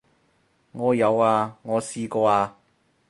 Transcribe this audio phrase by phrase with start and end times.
[0.71, 2.57] 我有啊，我試過啊